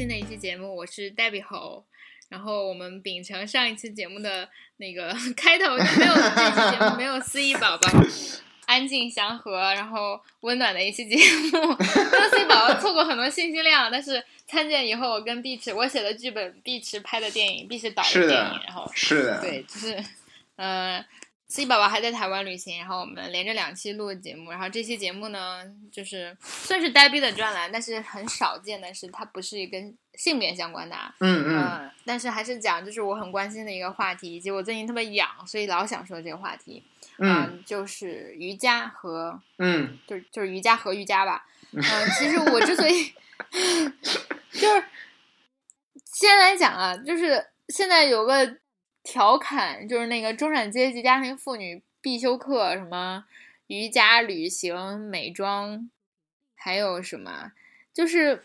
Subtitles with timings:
[0.00, 1.84] 新的一期节目，我是 Debbie 猴。
[2.30, 4.48] 然后我们秉承上一期节目的
[4.78, 7.90] 那个 开头，就没有这期节目没有思怡宝宝，
[8.64, 11.76] 安静祥和，然后温暖的一期节目。
[11.82, 20.02] 思怡宝宝错过很多信息量，但是参见以后，我跟碧池我写的剧本，碧池拍的电影，碧池导的电影，然后是的，对，就是
[20.56, 21.04] 嗯。
[21.50, 36.84] C 宝宝还在台湾旅行，然后我们连着两期录节目，然后这期节目呢，就是算是呆逼的专栏，但是很少见的是，它不是跟性别相关的，嗯嗯，但是还是讲就是我很关心的一个话题，以及我最近特别痒，所以老想说这个话题，
[37.18, 41.82] 嗯，就是瑜伽和，嗯，就是就是瑜伽和瑜伽吧， 嗯，
[42.16, 43.12] 其实我之所以，
[44.52, 44.84] 就是
[46.04, 48.59] 先来讲啊，就是现在有个。
[49.10, 53.24] 调侃就是那个中产阶级家庭妇女必修课，什么
[53.66, 55.90] 瑜伽、旅行、美妆，
[56.54, 57.50] 还有什么？
[57.92, 58.44] 就是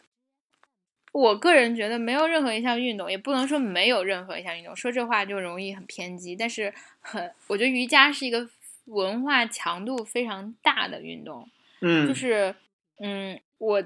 [1.12, 6.36] 我个人觉得，没有任何一项运动，也不能说没有任何一项运动，说这话就容易很偏激。
[6.36, 8.50] 但是很，我觉得瑜伽是一个
[8.86, 11.48] 文化强度非常大的运动。
[11.82, 12.56] 嗯，就是
[12.98, 13.84] 嗯，我。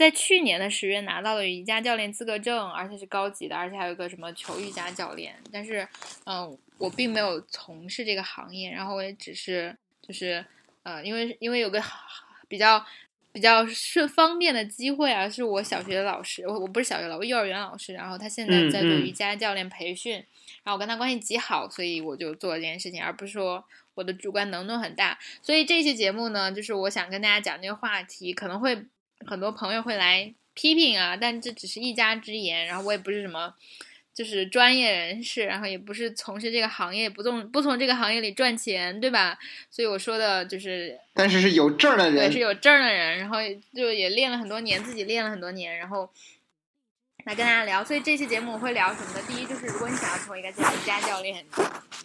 [0.00, 5.34] 在去年的十月拿到了瑜伽教练资格证，而且是高级的，而且还有个什么球瑜伽教练。
[5.52, 5.86] 但是，
[6.24, 10.42] 嗯，我并没有从事这个行业，然后我也只是就是，
[10.84, 11.82] 呃，因为因为有个
[12.48, 12.82] 比较
[13.30, 20.14] 比较顺方便的机会啊，是我小学的老师，我我不是小学老师，幼儿园老师，然后他现在在做瑜伽教练培训，
[20.62, 23.62] 然后我跟他关系极好，所以我就做了这件事情，而不是说
[23.92, 25.18] 我的主观能动很大。
[25.42, 28.86] 所以这期节目呢，就是我想跟大家讲这个话题，可能会。
[29.26, 32.66] 很多朋友会来批评啊，但这只是一家之言。
[32.66, 33.54] 然后我也不是什么，
[34.12, 39.38] 就是专业人士，然后也不是从事这个行业，不从不从这个行业里赚钱，对吧？
[39.70, 43.36] 所以我说的就是，但是是有证的人，对，是有证的人，然后
[43.74, 46.10] 就也练了很多年，自己练了很多年，然后
[47.24, 47.84] 来跟大家聊。
[47.84, 49.22] 所以这期节目我会聊什么的？
[49.22, 51.44] 第一就是，如果你想要成为一个瑜伽教练，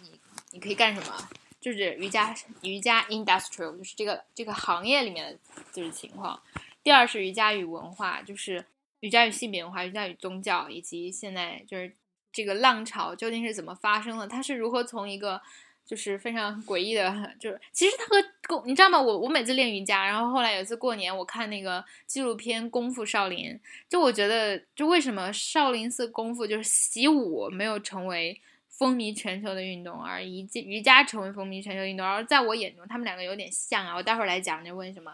[0.02, 0.10] 你
[0.52, 1.28] 你可以干什么？
[1.60, 5.38] 就是瑜伽瑜伽 industrial，就是这个这个行业里面的
[5.72, 6.40] 就是情况。
[6.86, 8.64] 第二是瑜伽与文化，就是
[9.00, 11.92] 瑜伽与性别文化、瑜伽与宗教，以及现在就是
[12.30, 14.28] 这个浪潮究竟是怎么发生的？
[14.28, 15.42] 它是如何从一个
[15.84, 18.06] 就是非常诡异的， 就是其实它
[18.54, 19.02] 和，你知道吗？
[19.02, 23.46] 我我每次练瑜伽，然后后来有一次过年，我看那个纪录片《功夫少林》，
[23.88, 32.06] 就我觉得，就为什么少林寺功夫就是习武没有成为风靡全球的运动，而瑜瑜伽成为风靡全球运动？
[32.06, 33.96] 而在我眼中，他们两个有点像啊。
[33.96, 35.12] 我待会儿来讲，就为什么。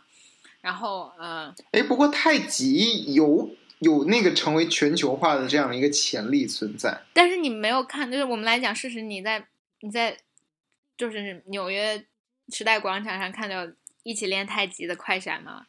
[0.62, 3.50] 然后，嗯，哎，不过太极有
[3.80, 7.02] 有那个成为全球化的这样的一个潜力存在。
[7.12, 9.44] 但是你没有看，就是我们来讲事实，你在
[9.80, 10.16] 你在
[10.96, 12.06] 就是纽约
[12.52, 13.66] 时代广场上看到
[14.04, 15.66] 一起练太极的快闪吗？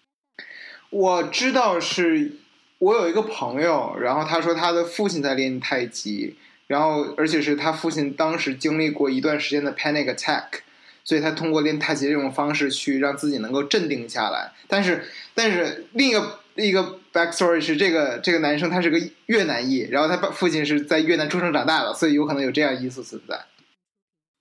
[0.92, 2.34] 我知道是，
[2.78, 6.36] 我有一个朋友，然后他说他的父亲在练太极，
[6.68, 10.59] 然后而且是他父亲当时经历过一段时间的 panic attack。
[11.03, 15.03] 所以他通过练太极这种方式去让自己能够镇定下来，但是
[15.34, 23.46] 但是另一个一个 backstory 是这个这个男生他是个越南裔，然后他父亲是在越南出生长大的，所以有可能有这样因素存在。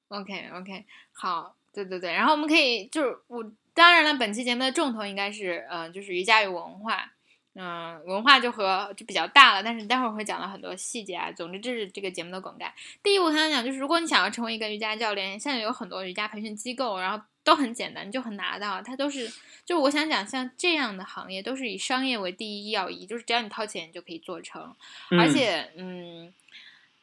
[0.09, 3.43] OK OK，好，对对对，然后我们可以就是我
[3.75, 7.13] 当然了，本期节目的重头应该是嗯，就是瑜伽与文化。
[7.55, 11.31] 嗯，文化就和就比较大了，但是待会儿会讲到很多细节啊。
[11.33, 12.75] 总之，这是这个节目的梗概。
[13.03, 18.81] 第一，我想讲就是，如果你想要成为一个瑜伽教练，现在有很多瑜伽培训机构，然后都很简单，就很拿到。
[18.81, 19.31] 它都是，
[19.65, 24.75] 就我想讲，像这样的行业都是以商业为第一要义，就是只要你掏钱就可以做成。
[25.11, 26.33] 而且，嗯。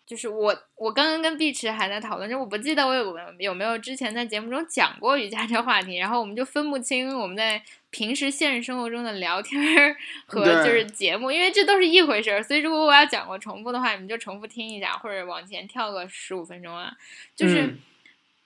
[0.09, 7.61] 就是我，我刚刚跟碧池还在讨论，就我不记得我有有没有之前在节目中讲过瑜伽这话题，然后我们就分不清我们在
[7.91, 9.95] 平时现实生活中的聊天
[10.27, 16.95] 和就是节目，因为这都是一回事儿，所以如果我要讲过重复的话，你们就重复听一下，或者往前跳个十五分钟啊。
[17.35, 17.75] 就是，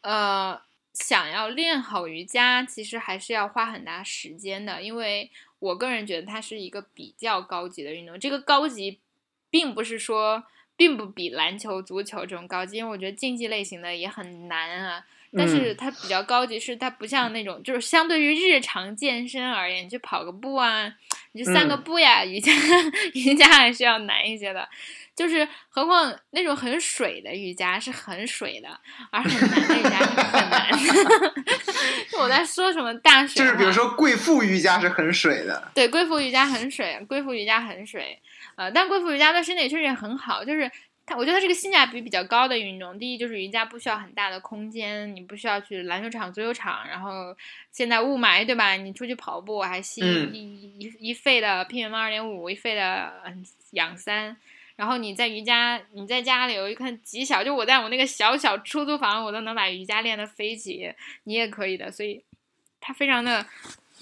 [0.01, 0.61] 呃，
[0.93, 5.29] 想要练好瑜伽，其实还是要花很大时间的，因为
[5.59, 8.99] 我个人觉得它是一个比较高级的运动，这个高级
[9.49, 10.43] 并不是说。
[10.75, 15.05] 并不比篮球、足球这种高级，因为我觉得竞技类型的也很难啊。
[15.35, 20.91] 但是它比较高级，是它不像那种，就是相对于日常健身而言，你去跑个步啊，
[21.33, 22.51] 你去散个步呀，瑜伽
[23.13, 24.67] 瑜伽还是要难一些的。
[25.15, 28.69] 就是何况那种很水的瑜伽是很水的，
[29.11, 31.33] 而很难的瑜伽是很难的。
[32.17, 33.35] 我在说什么大水？
[33.35, 35.71] 就是比如说贵妇瑜伽是很水的。
[35.75, 38.19] 对，贵妇瑜伽很水，贵妇瑜伽很水。
[38.55, 40.71] 呃，但贵妇瑜伽对身体确实也很好，就是
[41.05, 42.97] 它我觉得它是个性价比比较高的运动。
[42.97, 47.35] 第一就是瑜伽不需要很大的空间，你不需要去篮球场、足球场，然后
[47.71, 48.73] 现在雾霾对吧？
[48.73, 50.39] 你出去跑步还吸嗯一
[50.79, 54.37] 一一肺的 PM 二点五，一肺的嗯氧三。
[54.75, 60.91] 然后你在瑜伽，你在家里我一看极小，就我在我那个小小出租房，我都能把瑜伽练得飞起，
[61.25, 61.91] 你也可以的。
[61.91, 62.23] 所以
[62.81, 63.45] 它非常的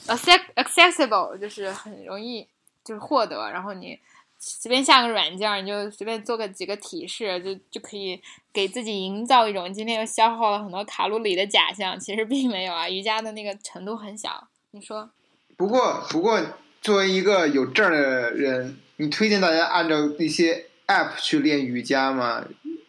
[0.07, 2.47] acce- accessible，就是很容易
[2.85, 3.51] 就是获得。
[3.51, 3.99] 然后你
[4.43, 8.19] 随便下个软件，你就随便做个几个体式，就就可以
[8.51, 11.97] 给自己营造一种今天又消耗了很多卡路里的假象。
[11.99, 14.47] 其实并没有啊，瑜伽的那个程度很小。
[14.71, 15.07] 你说？
[15.55, 16.41] 不过，不过，
[16.81, 22.43] 作为一个有证的人，你推荐大家按照那些 app 去练瑜伽吗？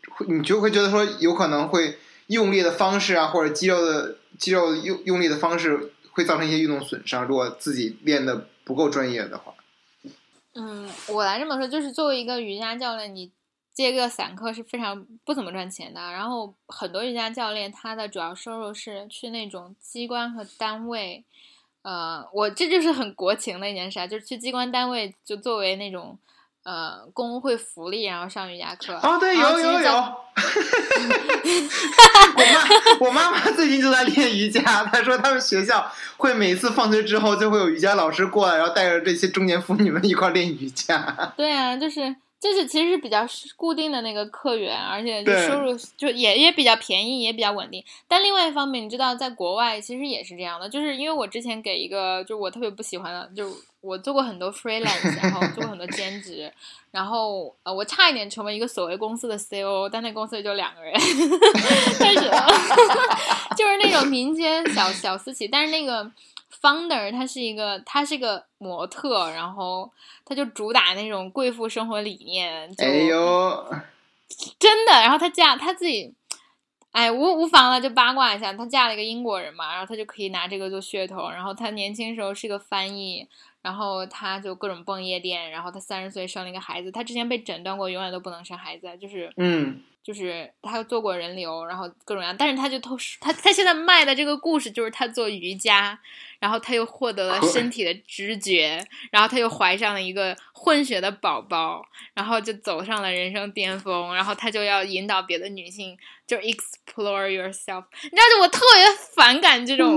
[0.08, 1.98] 会你就会觉得说，有可能会
[2.28, 7.26] 用力的方式啊，或者肌肉的肌肉用用力的方式，会造成一些运动损伤。
[7.26, 9.52] 如果自己练的不够专业的话，
[10.54, 13.32] 嗯，我来这么说，就是作为一个瑜伽教练，你
[13.72, 16.00] 接个散客是非常不怎么赚钱的。
[16.12, 21.24] 然后很多瑜伽教练，他的主要收入是去那种机关和单位，
[21.80, 26.18] 呃，我这就是很国情的一件事，就是去机关单位就作为那种
[26.64, 28.94] 呃工会福利，然后上瑜伽课。
[29.02, 29.90] 哦，对，有有有。
[32.34, 34.60] 我妈，我妈妈最近就在练瑜伽。
[34.84, 41.32] 她说他们学校会每次放学之后就会有瑜伽老师过来，然后带着这些中年妇女们一块儿练瑜伽。
[41.36, 43.24] 对啊，就是就是其实是比较
[43.56, 47.84] 固定的那个客源，而且就收入就也也比较便宜，也比较稳定。
[48.08, 53.48] 但另外一方面，你知道，在国外其实也是这样的，就是因为我之前给一个就我特别不喜欢的，就
[53.80, 56.52] 我做过很多 freelance，然后做过很多兼职，
[56.90, 60.92] 然后呃，我差一点成为一个所谓公司的 CEO，但那公司也就两个人，
[62.00, 62.22] 但是
[63.56, 66.10] 就是那种民间小小私企，但是那个
[66.62, 69.90] founder 他是一个他是个模特，然后
[70.24, 73.74] 他就主打那种贵妇生活理念，就哎呦，
[74.58, 76.14] 真的，然后她嫁她自己，
[76.92, 81.28] 哎，无无妨了，就八卦一下，她嫁了一个英国人嘛，然后她就可以拿这个做噱头。
[81.30, 83.28] 然后她年轻时候是个翻译，
[83.60, 95.98] 然后她就各种蹦夜店，然后她三十岁生了一个孩子，她之前被诊断过永远都不能生孩子，就是嗯，就是她做过人流，然后各种各样，但是她就偷她她现在卖的这个故事就是她做瑜伽，
[96.42, 101.80] 然后她又获得了身体的知觉，然后她又怀上了一个混血的宝宝，
[102.14, 105.96] 然后就走上了人生巅峰，然后她就要引导别的女性
[106.26, 108.84] 就 explore yourself，你知道，就我特别
[109.14, 109.96] 反感这种，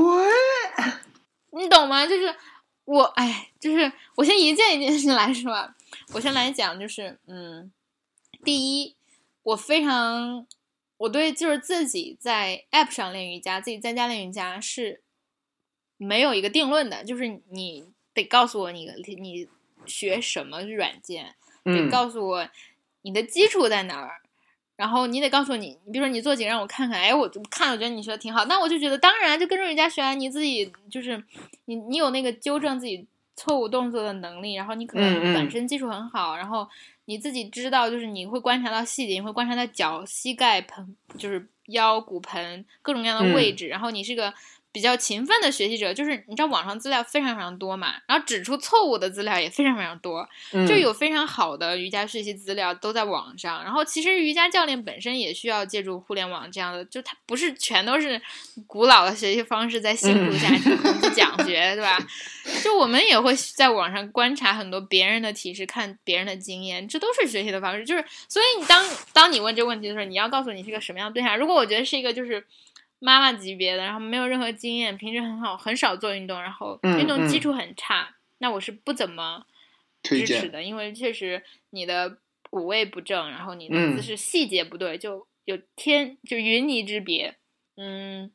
[1.49, 2.05] 我你懂吗？
[2.05, 2.35] 就是
[2.83, 5.73] 我，哎，就是我先一件一件事来说吧。
[6.13, 7.71] 我先来讲，就是嗯，
[8.43, 8.95] 第一，
[9.41, 10.45] 我非常，
[10.97, 15.01] 我对就是自己在 App 上练瑜伽，自己在家练瑜伽是
[15.97, 18.89] 没有一个定论的，就是你得告诉我你
[19.19, 19.47] 你
[19.85, 22.49] 学什么软件，得嗯，告诉我
[23.01, 24.21] 你的基础在哪儿，
[24.75, 31.23] 然后你得告诉我你，你比如说你做几个让我看看，哎，我就看了，我觉得你学的挺好，那我就觉得当然就跟着人家学啊，你自己就是
[31.65, 33.05] 你你有那个纠正自己
[33.35, 36.67] 错误动作的能力，然后你可能本身技术很好，然后
[37.05, 44.33] 你自己知道就是你会观察到细节，你会观察到脚、膝盖、盆，就是腰、骨盆各种各样的位嗯置，然后你是个。
[44.75, 58.21] 比较勤奋的学习者，就是你知道网上资料非常非常多嘛，然后指出错误的资料也非常非常多，嗯就有非常好的瑜伽学习资料都在网上，然后其实瑜伽教练本身也需要借助互联网这样的，就它不是全都是
[58.67, 60.49] 古老的学习方式在辛苦下
[61.01, 61.97] 去讲学，对吧？
[62.61, 67.85] 就我们也会在网上观察很多别人的提示，看别人的经验，这都是学习的方式。
[67.85, 71.37] 就是所以你当当你问这个问题的时候，你要告诉你是个什么样的对象。
[71.37, 72.45] 如果我觉得是一个就是。
[72.99, 79.45] 妈妈级别的，然后没有任何经验，平时很好，很少做运动，然后运动基础很差，那我是不怎么
[80.01, 82.17] 推荐，支持的，因为确实你的
[82.49, 83.95] 骨位不正，然后你的嗯。
[83.95, 87.35] 姿势细节不对，就有天就云泥之别。
[87.77, 88.31] 嗯，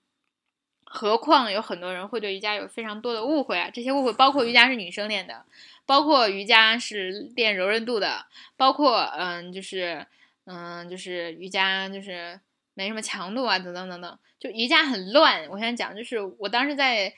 [0.85, 5.47] 何况有很多人会对瑜伽有非常多的误会啊，这些误会包括瑜伽是女生练的，
[5.87, 8.26] 包括瑜伽是练柔韧度的，
[8.57, 10.07] 包括嗯就是
[10.45, 12.38] 嗯就是瑜伽就是
[12.74, 15.46] 没什么强度啊等等等等，就瑜伽很乱。
[15.50, 17.12] 我想讲就是我当时在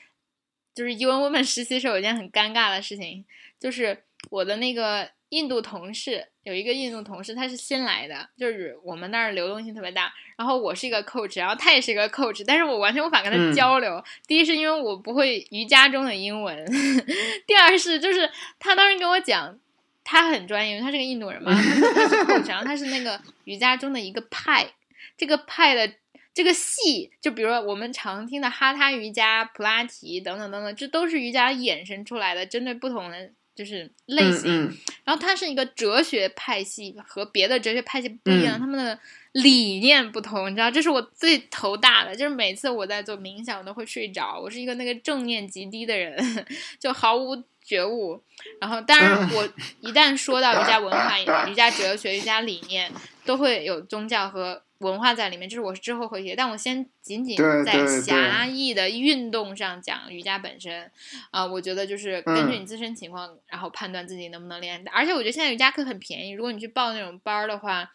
[0.73, 3.23] 就是 UN Women 实习时候有一件很尴尬的事情，
[3.59, 10.11] 就是我的那个印度同事有一个印度同事，他是新来的，就是我们那儿流动性特别大。
[10.35, 14.03] 然后我是一个 coach，然后他也是一个 coach，但是我完全无法跟他嗯交流。
[14.27, 16.65] 第一是因为我不会瑜伽中的英文，
[17.47, 18.29] 第二是就是
[18.59, 19.57] 他当时跟我讲。
[20.05, 24.69] 他很专业，因为他是个印度人嘛，他是 coach，然后他是那个瑜伽中的一个派，
[25.17, 25.93] 这个派的
[26.33, 34.45] 这个系，就比如说我们常听的哈他瑜伽、普拉提等等等等，这都是瑜伽衍生出来的，针对不同的就是类型。
[34.45, 38.97] 嗯嗯然后它是一个哲学派系，和别的哲学派系不一样，嗯他们的
[39.33, 42.15] 理念不同，你知道，这是我最头大的。
[42.15, 44.39] 就是每次我在做冥想，我都会睡着。
[44.39, 46.17] 我是一个那个正念极低的人，
[46.79, 48.21] 就毫无觉悟。
[48.59, 49.47] 然后，当然，我
[49.81, 52.91] 一旦说到瑜伽文化、 瑜伽哲学、瑜伽理念，
[53.25, 56.35] 都会有宗教和文化在里面，这是我之后会写。
[56.35, 60.91] 但我先仅仅在狭义的运动上讲瑜伽本身，
[61.31, 64.83] 啊、我觉得就是根据嗯你自身情况，然后判断自己能不能练。
[64.91, 67.89] 而且我觉得现在瑜伽课很便宜，如果你去报那种班儿的话，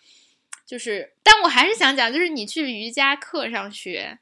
[0.64, 4.18] 就是，但我还是想讲，就是你去瑜伽课上学。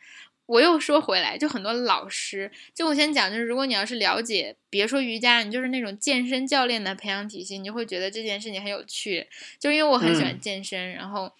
[0.46, 9.28] 我又说回来，就很多老师，就我先讲，就是如果你要是了解，别说瑜伽，你就是那种健身教练的培养体系，你就会觉得这件事情很有趣。
[9.58, 10.40] 就因为我很喜欢嗯。
[10.40, 11.32] 健身，然后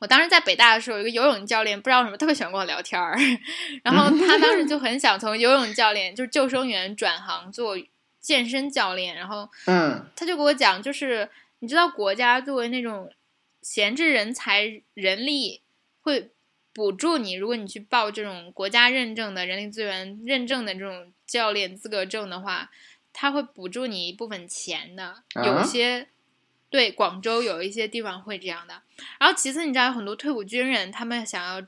[0.00, 3.16] 我当时在北大的时候，有一个游泳教练，不知道为什么特别喜欢跟我聊天儿，
[3.84, 7.76] 然后 他当时就很想从游泳教练，就是救生员转行做
[8.20, 10.04] 健身教练，然后嗯。
[10.16, 11.28] 他就给我讲，就是
[11.60, 13.12] 你知道国家作为那种
[13.62, 15.60] 闲置人才人力
[16.00, 16.30] 会
[16.72, 22.70] 补助你，如果你去报这种国家认证的人力资源认证的这种教练资格证的话，
[23.12, 26.08] 他会补助你一部分钱的，有啊些。
[26.70, 28.80] 对，广州有一些地方会这样的。
[29.18, 31.60] 然后其次，你知道有很多退伍军人，他们想要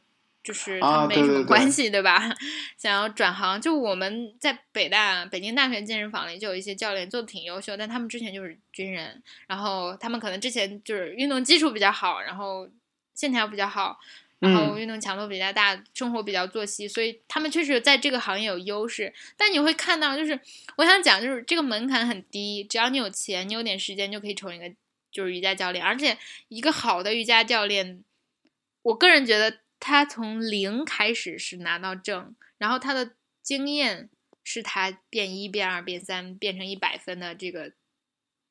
[0.45, 2.33] 就是他啊们没什么关系，对吧？
[2.79, 12.71] 想要转行，就我们在北大北京大学健身房里就有一些教练做的挺优秀，但他们之前就是军人，然后他们可能之前就是运动基础比较好，然后
[13.17, 13.99] 线条比较好，
[14.43, 19.15] 然后嗯运动强度比较大，生活比较作息，所以他们确实在这个行业有优势。
[19.37, 20.39] 但你会看到，就是
[20.77, 24.69] 我想讲，就是这个门槛很低，只要你有钱，你有点时间，就可以成为一个
[25.13, 26.19] 就是瑜伽教练，而且
[26.49, 28.03] 一个好的瑜伽教练，
[28.83, 34.11] 我个人觉得他从零开始是拿到证，然后他的经验
[34.43, 37.71] 是他变一、变二、变三，变成一百分的这个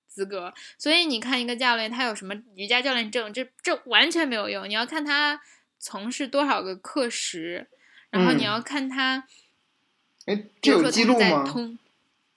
[0.08, 0.54] 资格。
[0.78, 4.70] 所以你看一个教练，他有什么瑜伽教练证，这这完全没有用。
[4.70, 5.42] 你要看他
[5.82, 7.68] 从事多少个课时，
[8.12, 9.28] 然后你嗯要看他。
[10.26, 11.44] 哎，比这有记录吗？
[11.44, 11.80] 通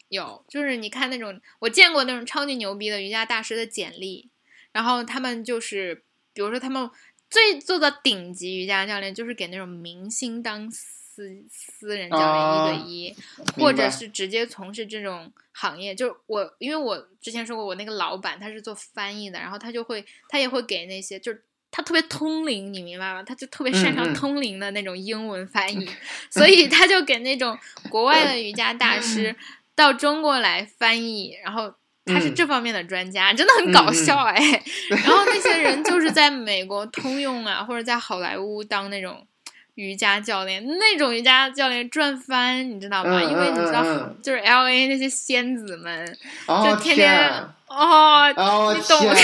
[0.09, 4.31] 有，就是你看那种我见过那种超级牛逼的瑜伽大师的简历，
[4.73, 6.91] 然后他们就是，比如说他们
[7.29, 13.17] 最做到顶级瑜伽教练，就是给那种明星当私私人教练啊一对一，
[13.61, 15.95] 或者是直接从事这种行业。
[15.95, 21.45] 就我，因为我之前说过，我那个老板他是做翻译的，然后他就会他也会给那些就是。
[21.77, 23.21] 他特别通灵，你明白吗？
[23.25, 25.91] 他就特别擅长通灵的那种英文翻译，
[26.31, 29.35] 所以他就给那种国外的瑜伽大师
[29.75, 34.63] 到中国来翻译，然后他是嗯这方面的专家，真的很搞笑哎。
[34.89, 39.27] 然后那些人就是在美国通用啊，或者在好莱坞当那种
[39.75, 43.21] 瑜伽教练，那种瑜伽教练赚翻，你知道吗？
[43.21, 43.83] 嗯因为你知道，
[44.23, 46.17] 就是 L A 那些仙子们，
[46.47, 47.31] 哦就天天天
[47.67, 49.17] 哦，哦你懂天，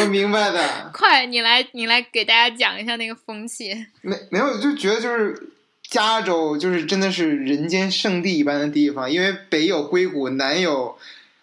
[0.00, 0.62] 我明白的。
[0.92, 3.86] 快你来你来给大家讲一下那个风气。
[4.02, 5.48] 没没有，就觉得就是
[5.88, 10.98] 加州就是真的是人间圣地一般的地方，因为北有硅谷，南有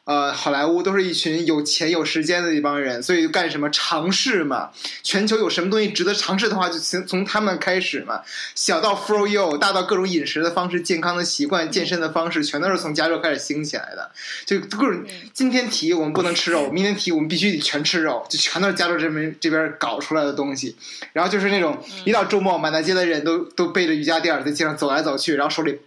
[0.09, 4.71] 呃好莱坞，都是一群有钱有时间的一帮人，所以干什么尝试嘛。
[5.03, 8.21] 全球有什么东西值得尝试的话，就从从他们开始嘛。
[8.55, 14.09] 小到 fro yo，大到各种饮食的方式、健康的习惯、健身的方式，全都是从加州开始兴起来的。
[14.47, 20.75] 就各种嗯今天提我们不能吃肉，明天提我们必须得全吃肉，就全都是加州这边这边搞出来的东西。
[21.13, 25.77] 然后就是那种嗯一到周末，满大街的人都都背着瑜伽垫儿在街上走来走去，然后手里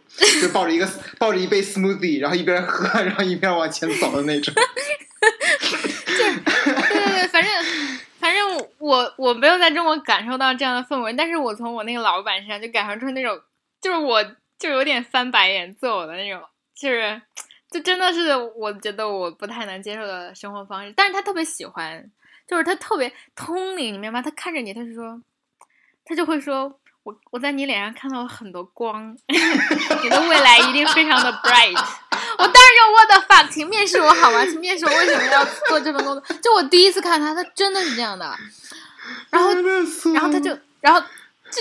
[0.41, 0.89] 就抱着一个
[1.19, 4.55] 抱着一杯 smoothie，然后一边喝，然后一边往前走的那种。
[5.23, 7.51] 对对对，反正
[8.19, 13.41] 反正我我没有在中国感受到这样的氛围，但是我从我那个老板身上就感受出那种，
[13.81, 14.23] 就是我
[14.59, 16.43] 就有点翻白眼揍我的那种，
[16.75, 17.21] 就是
[17.71, 22.11] 就真的是我觉得我不太能接受的生活方式，但是他特别喜欢，
[22.47, 24.23] 就是他特别通灵，你明白吗？
[24.23, 25.23] 他看着你，他就说，
[26.05, 26.81] 他就会说。
[27.05, 31.75] 我我在你脸上看到了很多光， 你的未来一定非常的 bright。
[32.39, 34.45] 我当时就 what the fuck，请面试我好吗？
[34.47, 36.37] 请面试我为什么要做这份工作？
[36.41, 38.33] 就我第一次看他，他真的是这样的。
[39.31, 39.51] 然后，
[40.15, 41.07] 然后他就，然后就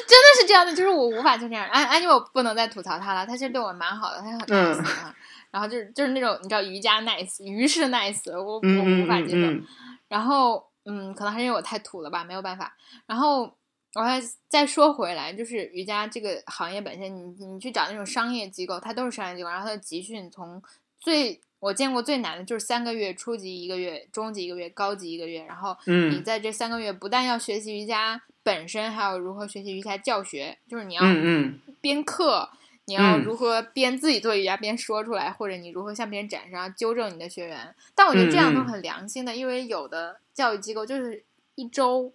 [0.01, 1.65] 真的是这样的，就是我无法就这样。
[1.67, 5.13] 安安妮，我不能再吐槽他了，他其实对我蛮好的，他很 nice 啊。
[5.49, 9.37] 然后就是就是那种你知道瑜伽 nice，鱼式 nice，我我无法接受。
[9.37, 9.67] 嗯嗯
[10.07, 12.73] 然后嗯，可能还是因为我太土了吧，没有办法。
[13.07, 13.51] 然后。
[13.93, 20.61] 我还再说回来，就是瑜伽这个行业本身，你你去找那种商业机构，它都是商业机构，然后它的集训从
[20.99, 26.23] 最我见过最难的就是三个月，初级一个月，中级一个月，高级一个月，然后你嗯。
[26.23, 31.75] 在这三个月不但要学习瑜伽本身，还有如何学习瑜伽教学，就是你要嗯嗯。
[31.81, 32.49] 编课，
[32.85, 33.23] 你要嗯。
[33.23, 37.75] 如何边自己做瑜伽边说出来，或者你如何向别人展示，然后纠正你的学员。
[37.93, 41.23] 但我觉得这样都很良心的，因为有的教育机构就是
[41.55, 42.11] 一周，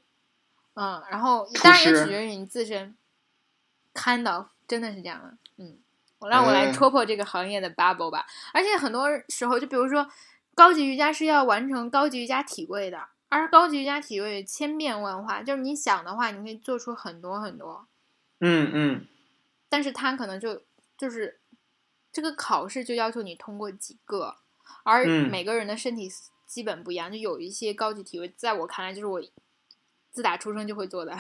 [0.76, 2.96] 嗯，然后出当然也取决于你自身。
[3.94, 5.78] kind of 真的是这样的，嗯，
[6.18, 8.26] 我让我来嗯戳破这个行业的 bubble 吧。
[8.52, 10.06] 而且很多时候，就比如说
[10.54, 17.86] 高级瑜伽是要完成高级瑜伽体位的，而高级瑜伽体位千变万化，就是你想的话，你可以做出很多很多。
[18.40, 19.06] 嗯嗯
[19.70, 20.62] 但是它可能就
[20.98, 21.40] 就是
[22.12, 24.36] 这个考试就要求你通过几个，
[24.82, 26.06] 而嗯每个人的身体
[26.44, 29.22] 基本不一样，就有一些高级体位，在我看来就是我
[30.16, 31.14] 自打出生就会做的，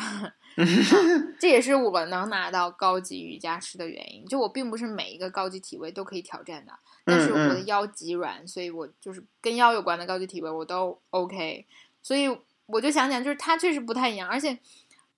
[1.38, 4.24] 这也是我能拿到高级瑜伽师的原因。
[4.24, 6.72] 就我并不是每一个高级体位都可以挑战的，
[7.04, 11.66] 但是我的嗯腰极软，所以我就是跟腰有关的高级体位我都 OK，
[12.02, 12.26] 所以
[12.64, 14.58] 我就想讲，就是它确实不太一样，而且。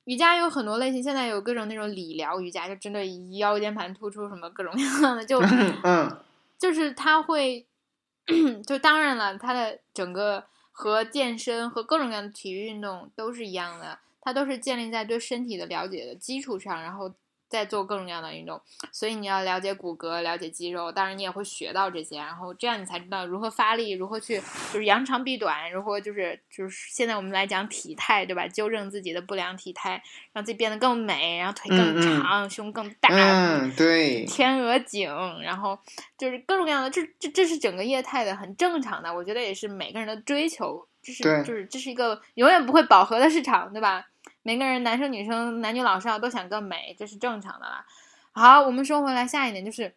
[0.04, 3.06] 瑜伽有很多类型，现在有各种那种理疗瑜伽，就针对
[3.36, 6.18] 腰间盘突出什么各种各样的，就嗯嗯
[6.58, 7.66] 就是它会，
[8.66, 10.42] 就当然了，它的整个
[10.80, 17.12] 和健身和各种各样的体育运动都是一样的，它都是建立在对身体的了解的基础上，然后
[17.48, 18.60] 再做各种各样的运动。
[18.92, 24.38] 所以你要了解骨骼，了解肌肉，当然你也会学到这些，然后这样你才知道如何发力，如何去
[24.72, 28.46] 就是扬长避短，如何就是就是现在我们来讲体态，对吧？
[28.46, 30.02] 纠正自己的不良体态，
[30.32, 35.10] 让自己变得更美，然后腿更嗯嗯长，胸更大，嗯，对，天鹅颈，
[35.42, 35.78] 然后
[36.16, 44.06] 就是各种各样的，这这这是整个业态的很正常的，我觉得也是每个人的追求，这是就是这是一个永远不会饱和的市场，对吧？
[44.48, 47.84] 每个人男生女生男女老少都想更美，这是正常的啦。
[48.32, 49.94] 好，我们说回来，下一点就是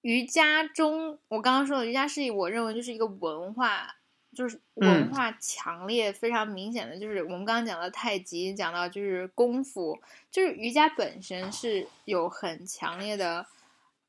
[0.00, 3.94] 瑜伽中，我刚刚说的瑜伽是我认为就是一个文化。
[4.34, 9.98] 就是文嗯化强烈、非常明显的，就是我们刚刚讲的太极，讲到就是功夫，
[10.30, 13.46] 就是瑜伽本身是有很强烈的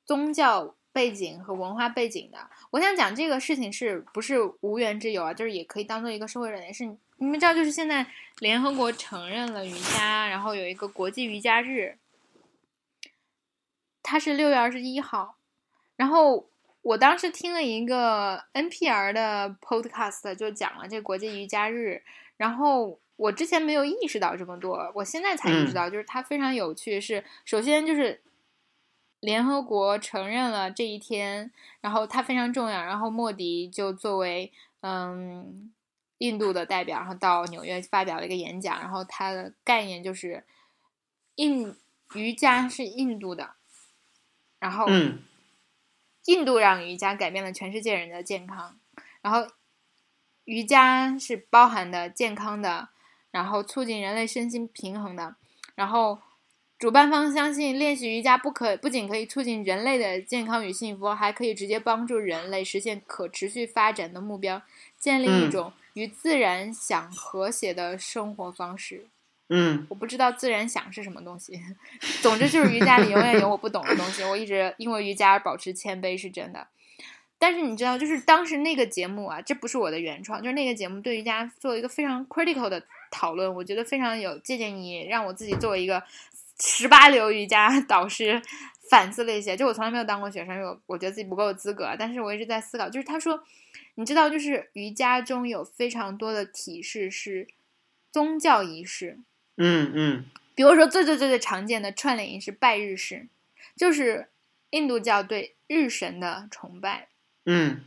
[0.06, 2.38] 宗教背景和文化背景的。
[2.72, 5.34] 我想讲这个事情是不是无缘之有啊？
[5.34, 6.72] 就是也可以当做一个社会热点。
[6.72, 6.84] 是
[7.20, 8.06] 你们知道，就是现在
[8.40, 11.98] 联合国承认了瑜伽，然后有一个国际瑜伽日，
[14.02, 15.38] 它是六月二十一号。
[15.96, 16.50] 然后
[16.82, 22.04] 我当时听了一个 NPR 的 podcast，就讲了这国际瑜伽日，
[22.38, 23.00] 然后。
[23.20, 27.02] 我之前没有意识到这么多，我现在才意识到，就是它非常有趣。
[27.02, 28.22] 是首先就是
[29.20, 32.82] 联合国承认了这一天，然后它非常重要。
[32.82, 35.70] 然后莫迪就作为嗯
[36.20, 38.80] 印度的代表，然后到纽约发表了一个演讲。
[38.80, 40.46] 然后他的概念就是
[41.36, 41.76] 印
[42.14, 43.56] 瑜伽是印度的，
[44.60, 45.24] 然后嗯
[46.26, 48.80] 印度让瑜伽改变了全世界人的健康，
[49.22, 49.52] 然后
[50.46, 52.90] 瑜伽是包含的健康的。
[53.32, 55.36] 然后促进人类身心平衡的，
[55.76, 56.20] 然后
[56.80, 64.60] 主办方相信练习瑜伽不可不仅可以促进人类的健康与幸福，还可以直接帮助人类实现可持续发展的目标，
[64.98, 69.06] 建立一种与自然想和谐的生活方式。
[69.52, 71.60] 嗯我不知道自然想是什么东西，
[72.22, 74.24] 总之就是瑜伽里永远有我不懂的东西。
[74.24, 76.68] 我一直因为瑜伽而保持谦卑，是真的。
[77.40, 86.04] 但是你知道，就是当时那个节目啊，这不是我的原创，就是那个节目对瑜伽做一个非常 critical 的讨论，我觉得非常有借鉴意义，让我自己作为一个
[86.60, 88.42] 十八流瑜伽导师
[88.90, 89.56] 反思了一些。
[89.56, 93.44] 就我从来没有当过学生，因为我我觉得自己不够有资格，但是我一直在思考，就是他说，
[93.96, 97.48] 你知道，就是瑜伽中有非常多的体式是
[98.12, 99.20] 宗教仪式，
[99.58, 100.26] 嗯嗯
[100.56, 103.28] 比如说最最最最常见的串联仪式拜日式，
[103.76, 104.28] 就是
[104.72, 107.08] 印度教对日神的崇拜。
[107.46, 107.82] 嗯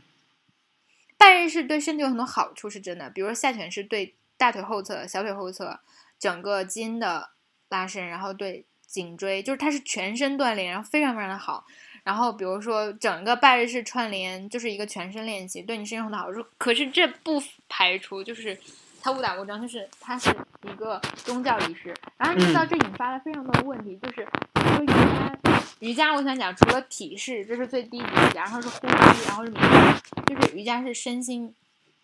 [1.17, 3.09] 拜日式对身体有很多好处，是真的。
[3.09, 5.79] 比如说下犬式对大腿后侧、小腿后侧
[6.17, 7.29] 整个筋的
[7.69, 11.65] 拉伸，然后对颈椎，就是它是全身锻炼，然后非常非常的好。
[12.03, 16.45] 然后比如说整个拜日式串联就是一个全身练习，对你身体有很多好处。
[16.59, 18.55] 可是这不排除就是
[19.01, 20.29] 它误打误撞，就是它是
[20.63, 21.93] 一个宗教仪式。
[22.17, 25.39] 然后你知道这引发了非常多的问题，就是比如说瑜伽。
[25.79, 31.53] 瑜伽，我想讲，除了体式，这是最低级然后是呼吸，然后是冥想，就是瑜伽是身心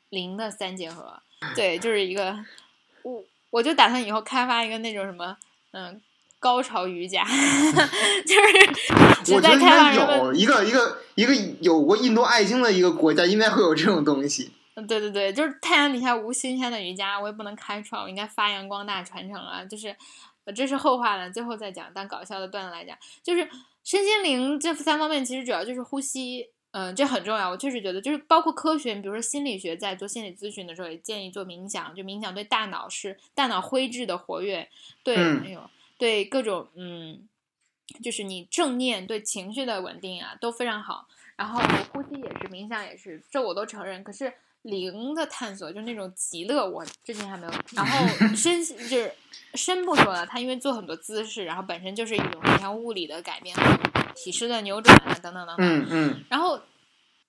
[0.09, 1.21] 灵的三结合。
[1.55, 2.37] 对，就是一个，
[3.03, 5.37] 我我就打算以后开发一个那种什么，
[5.71, 6.01] 嗯，
[6.39, 7.23] 高潮瑜伽，
[8.25, 8.53] 就是
[9.23, 14.51] 在我觉得应该有一个一个一个有过印度爱经的一个国家，应该会有这种东西。
[14.75, 19.65] 嗯，对对对，就是太阳底下无新鲜的瑜伽，我也不能开创，我应该发扬光大传承啊。
[19.65, 19.93] 就是，
[20.45, 21.93] 呃这是后话了，最后再讲。
[21.93, 23.47] 当搞笑的段子来讲，就是
[23.83, 27.49] 身心灵这三方面，其实主要就是呼吸，嗯、这很重要。
[27.49, 31.93] 我确实觉得，就是包括科学，比如说心理学，在做心理咨询的时候，也建议做冥想。
[31.93, 34.69] 就冥想对大脑是大脑灰质的活跃，
[35.03, 37.27] 对，嗯哎呦，对各种嗯
[38.01, 44.03] 就是你正念对情绪的稳定啊都非常好，然后呼吸也是，冥想也是，这我都承认。
[44.03, 47.53] 可是灵的探索，就那种极乐，我之前还没有。
[47.73, 49.11] 然后 身就是
[49.55, 53.55] 身不说了，他因为做很多姿势，然后本身就是一种非常物理的改变，
[54.15, 55.57] 体式的扭转啊，等等等等。
[55.59, 56.25] 嗯嗯。
[56.29, 56.61] 然后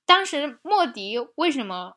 [0.04, 1.94] 当时莫迪为什么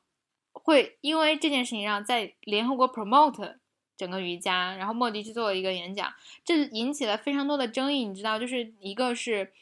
[0.53, 3.57] 会因为这件事情让在联合国 promote？
[3.95, 8.05] 整个瑜伽，然后莫迪去做了一个演讲，这引起了非常多的争议。
[8.05, 9.53] 你知道，就是一个是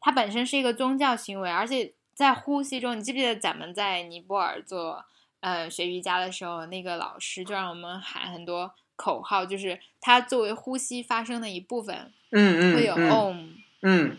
[0.00, 5.04] 它本身是一个宗教行为，而且在呼吸中，你记不记得咱们在尼泊尔做
[5.40, 13.48] 呃学瑜伽的时候，那个老师就让我们喊很多口号，就是它作为呼吸发生的一部分，嗯嗯，会有 om，
[13.82, 14.16] 嗯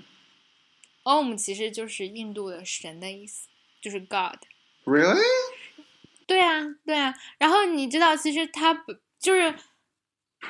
[1.04, 3.48] ，om 其实就是印度的神的意思，
[3.80, 4.40] 就是 God。
[4.84, 5.22] Really？
[6.28, 7.16] 对啊，对啊。
[7.38, 8.98] 然后你知道，其实它不。
[9.26, 9.56] 就是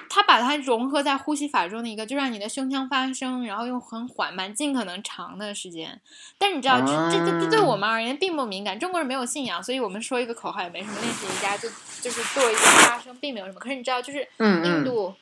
[0.09, 6.01] 它把它融合在呼吸法中的一个，就让你的胸腔发声，然后用很缓慢、尽可能长的时间。
[6.37, 8.77] 但是你知道，这这这对我们而言并不敏感。
[8.77, 10.99] 中国人没有信仰，所以我们说一个口号也没什么。
[10.99, 11.69] 练习瑜伽就
[12.01, 13.59] 就是做一个发声，并没有什么。
[13.59, 15.15] 可是你知道，就是印度，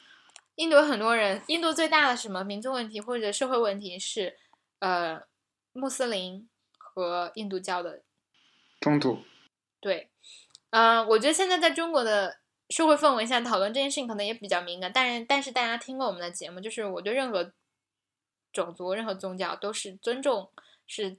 [0.56, 4.36] 印度有很多人，印度最大的什么民族问题或者社会问题是，
[4.80, 5.22] 呃，
[5.74, 8.02] 穆斯林和印度教的
[8.82, 9.20] 冲突。
[9.80, 10.10] 对，
[10.72, 12.40] 嗯，我觉得现在在中国的。
[12.74, 17.52] 社会氛围下讨论这件事情可能也比较敏感，但是但是大家听过我们的节目，就是我对任何
[18.52, 20.50] 种族、任何宗教都是尊重
[20.88, 21.16] 是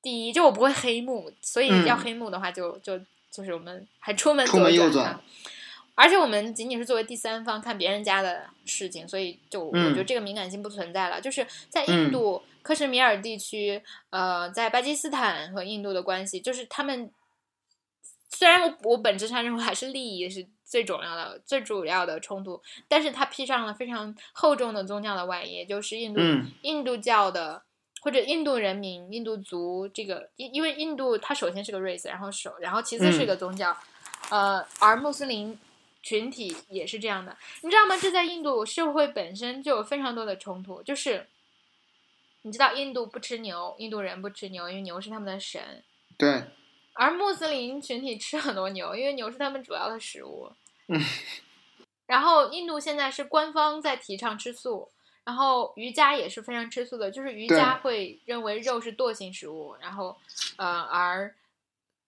[0.00, 2.98] 第一，就我不会黑幕，所以要黑幕的话，就就
[3.30, 4.58] 就是我们还出门左
[4.90, 5.20] 转，
[5.94, 11.20] 而且我们仅仅是作为第三方看别人家的事情，所以就我觉得这个敏感性不存在了。
[11.20, 17.12] 就是在印度克什米尔地区，呃，在巴基斯坦和印度的关系，就是他们
[18.30, 20.46] 虽然我我本质上认为还是利益是。
[20.64, 26.20] 最重要的、最主要的冲突，但是它披上了非常厚重的宗教的外衣，就是印度
[26.62, 27.62] 印度教的
[28.00, 33.76] 或者印度人民、印度族这个，因因为印度它首先是个 race，然后首然后其次是一个宗教，
[34.30, 35.58] 呃，而穆斯林
[36.02, 37.96] 群体也是这样的，你知道吗？
[37.96, 41.26] 这在印度社会本身就有非常多的冲突，就是
[42.42, 45.82] 你知道印度不吃牛，印度人不吃牛，因为牛是他们的神，
[46.18, 46.44] 对，
[46.94, 50.50] 而穆斯林群体吃很多牛，因为牛是他们主要的食物。
[50.88, 51.00] 嗯，
[52.06, 54.88] 然后印度现在是官方在提倡吃素，
[55.24, 60.16] 然后瑜伽也是非常吃素的，就是瑜伽会认为肉是惰性食物，然后
[60.56, 61.34] 呃，而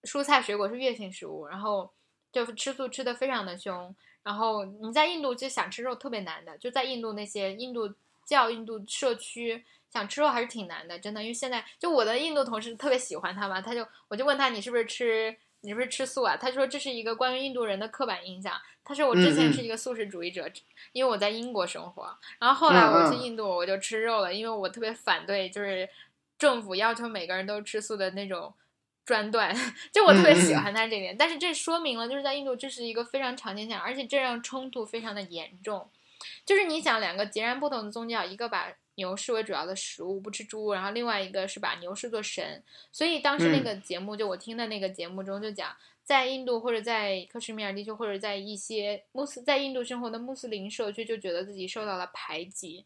[0.03, 1.89] 蔬菜水果是月性食物，然后
[2.31, 3.93] 就吃素吃的非常的凶。
[4.23, 7.93] 然后你在印度就想吃肉特别难的，就在印度那些印度
[8.25, 11.21] 教印度社区想吃肉还是挺难的，真的。
[11.21, 15.37] 因为现在就我的印度同事特别喜欢他嘛，他就我就问他你是不是吃。
[15.61, 16.37] 你是不是吃素啊？
[16.37, 18.53] 他说这是一个关于印度人的刻板印象。
[18.85, 20.47] 他说我之前是一个素食主义者，
[20.91, 22.15] 因为我在英国生活。
[22.39, 25.89] 然后后来我去印度，我就吃肉了，因为我特别反对就是
[26.37, 28.53] 政府要求每个人都吃素的那种
[29.03, 29.53] 专断。
[29.91, 35.89] 就我特别喜欢他这点，但是这说明了就是在印度这是一个非常常见现象，而且这让冲突非常的严重。
[36.45, 38.71] 就是你想两个截然不同的宗教，一个把。
[38.97, 40.73] 牛视为主要的食物，不吃猪。
[40.73, 52.83] 然后另外一个是把牛视作神，所以当时那个节目，就我听的那个节目中就讲，在印度或者在克什米尔地区，或者在一些穆斯在印度生活的穆斯林社区，就觉得自己受到了排挤。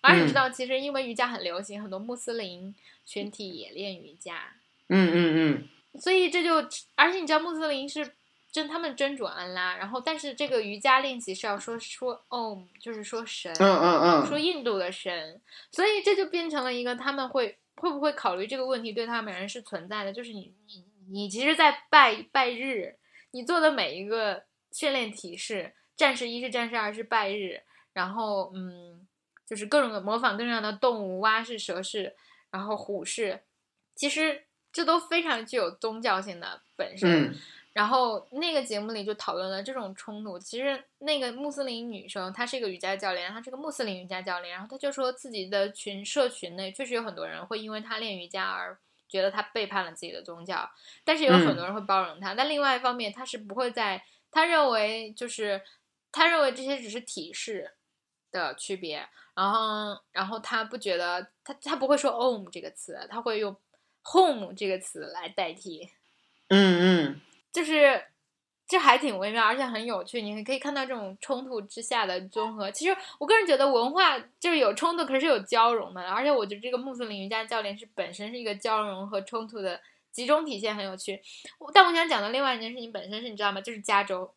[0.00, 2.74] 而你知道，其实因为瑜伽很流行，很多穆斯林
[3.06, 4.54] 群体也练瑜伽。
[4.88, 5.68] 嗯嗯嗯。
[6.00, 6.56] 所以这就，
[6.94, 8.12] 而且你知道穆斯林是。
[8.52, 22.96] 真他们真主安拉，然后但是这个瑜伽练习是要说说 Om，就是说神，嗯嗯嗯，说印度的神，所以这就变成了一个他们会会不会考虑这个问题对他们而言是存在的，就是你你你其实，在拜拜日，
[23.30, 29.06] 你做的每一个训练体式，战士一是战士二是拜日，然后嗯，
[29.46, 32.16] 就是各种的模仿各种各样的动物，蛙式、蛇式，
[32.50, 33.42] 然后虎式，
[33.94, 37.32] 其实这都非常具有宗教性的本身。
[37.72, 40.38] 然后那个节目里就讨论了这种冲突。
[40.38, 44.52] 其实那个穆斯林女生，她是一个瑜伽教练，她是个穆斯林瑜伽教练。
[44.52, 48.76] 然后她就说自己的群社群内确实有很多人会因为她练瑜伽而
[49.08, 50.68] 觉得她背叛了自己的宗教，
[51.04, 52.34] 但是有很多人会包容她。
[52.34, 55.62] 但另外一方面，她是不会在，她认为就是
[56.10, 57.72] 她认为这些只是体式
[58.32, 59.08] 的区别。
[59.34, 63.56] 然后，然后她不觉得她她不会说 om 这个词，她会用
[64.02, 65.88] home 这个词来代替。
[66.48, 67.20] 嗯嗯。
[67.52, 68.04] 就是
[68.66, 70.22] 这还挺微妙，而且很有趣。
[70.22, 72.70] 你可以看到这种冲突之下的综合。
[72.70, 76.02] 其实我个人觉得文化就是有冲突，可是有交融的。
[76.02, 79.80] 而且我觉得这个穆斯林瑜伽教练是本身是一个交融和冲突的
[80.12, 81.20] 集中体现，很有趣。
[81.74, 83.60] 但我想讲的另外一件事情本身是你知道吗？
[83.60, 84.32] 就是加州。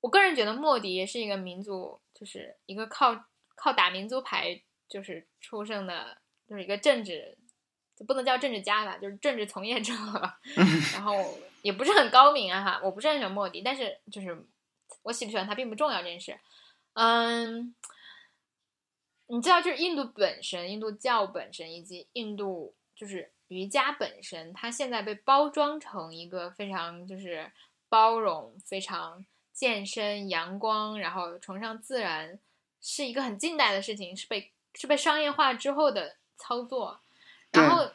[0.00, 3.24] 我个人觉得莫迪是一个民族，就是一个靠
[3.56, 7.36] 靠打民族牌就是出生的，就是一个政治，
[8.04, 9.92] 不能叫政治家吧，就是政治从业者，
[10.94, 11.12] 然后
[11.62, 14.46] 也不是很高明啊哈，我不是很喜欢莫迪，但是就是
[15.02, 16.38] 我喜不喜欢他并不重要这件事，
[16.94, 17.74] 嗯。
[19.30, 27.52] 你知道，就是印度本身，印度教本身，以及印度就是瑜伽本身，它现在被包装成一个非常就是
[27.90, 32.38] 包容、非常健身、阳光，然后崇尚自然，
[32.80, 36.98] 是一个很近代的事情，是被是被商业化之后的操作。
[37.52, 37.90] 然后，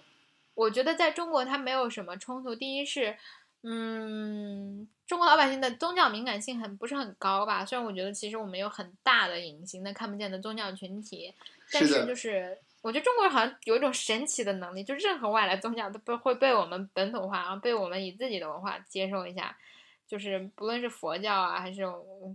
[0.53, 2.55] 我觉得在中国它没有什么冲突。
[2.55, 3.17] 第一是。
[3.65, 7.65] 嗯，中国老百姓的宗教敏感性很不是很高吧？
[7.65, 11.33] 虽然我觉得其实我们有很大的隐形的看不见的宗教群体，
[11.71, 19.57] 但是就是我觉得中国人好像有一种神奇的能力，就任何外来宗教都不会被我们本土化，然后被我们以自己的文化接受一下。
[20.05, 21.85] 就是不论是佛教啊，还是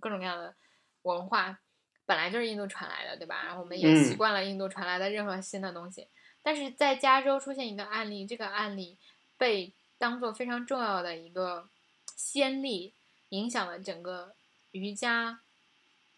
[0.00, 0.54] 各种各样的
[1.02, 1.58] 文化，
[2.06, 3.42] 本来就是印度传来的，对吧？
[3.44, 6.08] 然后我们也习惯了印度传来的任何新的东西。
[6.48, 8.96] 但是在加州出现一个案例，这个案例
[9.36, 9.72] 被。
[10.00, 11.68] 当做非常重要的一个
[12.14, 12.92] 先例，
[13.30, 14.32] 影响了整个
[14.70, 15.40] 瑜伽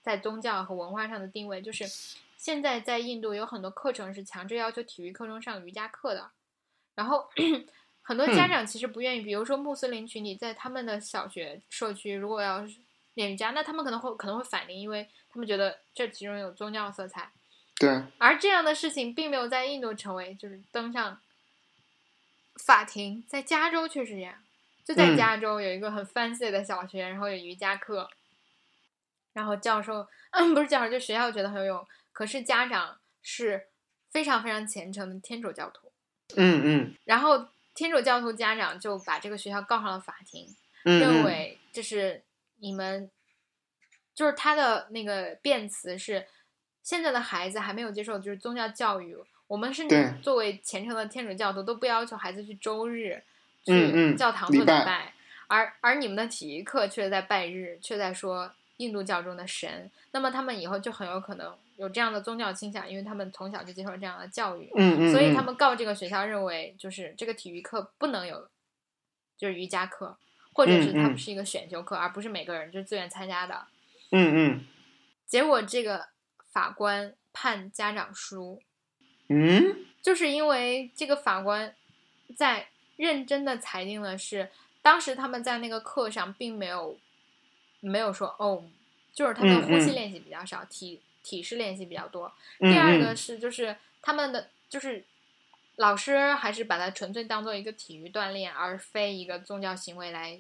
[0.02, 1.62] 在宗教和文化上的定位。
[1.62, 1.86] 就是
[2.36, 6.30] 现在在印度有很多课程是强制要求体育课中上瑜伽课的，
[6.94, 7.26] 然后
[8.04, 9.22] 很多家长其实不愿意。
[9.22, 12.62] 比如说穆斯林群体在他们的小学社区，如果要
[13.14, 17.32] 练瑜伽，那他们可能会可能会反对，因为他们觉得这其中有宗教色彩。
[17.80, 18.04] 对。
[18.18, 21.20] 而这样的事情并没有在印度成为就是登上。
[22.66, 24.34] 法庭在加州却是这样，
[24.84, 28.10] 就在加州有一个很 fancy 的小学，然后有瑜伽课，
[29.32, 33.68] 然后教授嗯不是教授，就学校觉得很有用，可是家长是
[34.10, 35.90] 非常非常虔诚的天主教徒，
[36.36, 42.22] 嗯嗯，然后天主教徒家长就把这个学校告上了法庭，认为这是
[42.56, 43.10] 你们，
[44.14, 46.26] 就是他的那个辩词是
[46.82, 49.16] 现在的孩子还没有接受就是宗教教育。
[49.46, 53.20] 我们甚至作为虔诚的天主教徒，都不要求孩子去周日
[53.64, 55.12] 去教堂做礼拜，
[55.48, 59.90] 而而你们的体育课却在拜日，却在说印度教中的神。
[60.12, 64.70] 那么他们以后就很有可能有这样的宗教倾向，因为他们从小就接受这样的教育。
[64.76, 65.12] 嗯嗯。
[65.12, 68.48] 所以他们告这个学校，认为就是这个体育课不能有，
[69.36, 70.16] 就是瑜伽课，
[70.52, 73.66] 或者是他们是一个选修课，而不是每个人就自愿参加的。
[74.12, 74.64] 嗯嗯。
[75.26, 76.06] 结果这个
[76.50, 78.60] 法官判家长输。
[79.28, 81.74] 嗯，就是因为这个法官
[82.36, 84.50] 在认真的裁定了，是
[84.82, 86.98] 当时他们在那个课上并没有
[87.80, 88.64] 没有说哦，
[89.12, 92.32] 就是他的呼吸练习比较少，体体式练习比较多。
[92.58, 95.04] 第二个是就是他们的就是
[95.76, 100.38] 老师还是把它纯粹当做一个体育锻炼，而非一个宗教行为来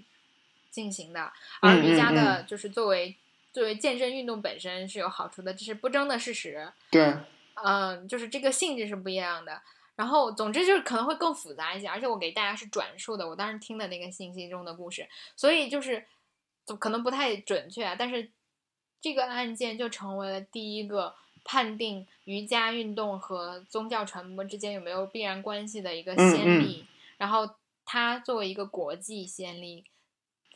[0.70, 1.32] 进行的。
[1.60, 3.16] 而瑜伽的就是作为
[3.52, 6.72] 作为健身运动本身是有好处的，这是不争的事实。
[6.90, 7.14] 对。
[7.62, 9.60] 嗯，就是这个性质是不一样的。
[9.96, 11.86] 然后，总之就是可能会更复杂一些。
[11.86, 16.06] 而且我给大家是转述的，我当时听的那个信息中的故事，所以就是
[16.78, 17.84] 可能不太准确。
[17.84, 18.30] 啊但是
[18.98, 26.86] 这个案件就成为了第一个判定瑜伽运动和宗教传播之间有没有必然关系的一个先例。
[27.18, 29.84] 然后它作为一个国际先例，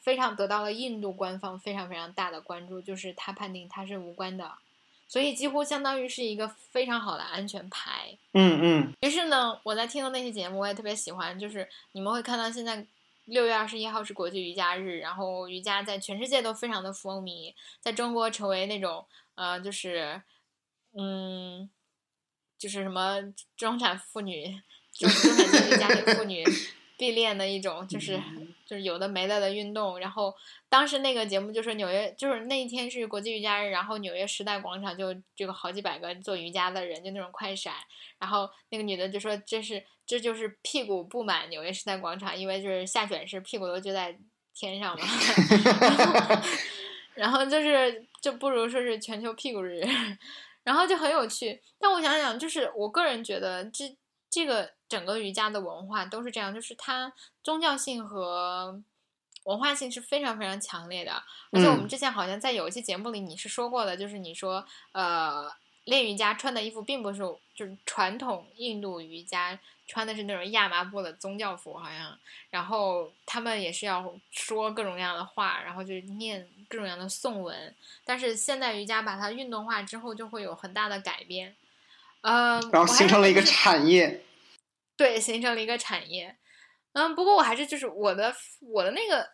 [0.04, 4.52] 非常得到了印度官方非常非常大的关注，就是他判定它是无关的。
[5.08, 8.18] 所以几乎相当于是一个非常好的安全牌。
[8.32, 8.92] 嗯嗯。
[9.00, 11.38] 于是呢，我在听到那些节目，我也特别喜欢。
[11.38, 12.86] 就是你们会看到，现在
[13.24, 20.20] 六月二十一号是国际瑜伽日，然后瑜伽在全世界都非常的风靡，在中国成为那种呃，就是
[20.92, 21.70] 嗯，
[22.58, 23.20] 就是什么
[23.56, 24.60] 中产妇女、
[24.92, 26.44] 就是中产阶级家庭妇女。
[26.96, 28.22] 必练的一种，就是
[28.66, 29.98] 就是有的没的的运动。
[29.98, 30.35] 然后
[30.68, 37.74] 当时那个节目就是纽约，就是那一天是国际瑜伽日，然后纽约时代广场就这个好几百个做瑜伽的人，就那种快闪。
[38.18, 44.16] 然后那个女的就说：“这是这就是屁股布满纽约时代广场，因为就是下卷式，屁股都就在
[44.55, 45.07] 天上嘛。
[47.14, 49.81] ”然后就是就不如说是全球屁股日，
[50.64, 51.62] 然后就很有趣。
[51.79, 53.96] 但我想想，就是我个人觉得这。
[54.31, 58.80] 这个整个瑜伽的文化都是这样，就是它宗教性和
[59.44, 61.12] 文化性是非常非常强烈的。
[61.50, 65.50] 而且我们之前好像在有一期节目里你是说过的，就是你说呃
[65.84, 67.18] 练瑜伽穿的衣服并不是
[67.54, 72.18] 就是传统印度瑜伽穿的是那种亚麻布的宗教服，好像，
[72.48, 77.74] 然后他们也是要说各种各样的话，然后就念各种各样的颂文。
[78.02, 81.54] 但是现代瑜伽把它运动化之后，就会有很大的改变。
[82.22, 84.24] 嗯，然后形成了一个产业，
[84.96, 86.37] 对，形成了一个产业。
[86.92, 89.28] 嗯，不过我还是就是我的我的那个